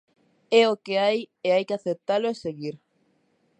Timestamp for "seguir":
2.43-2.75